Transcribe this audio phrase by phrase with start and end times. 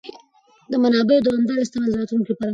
[0.71, 2.49] د منابعو دوامداره استعمال د راتلونکي لپاره مهم دی.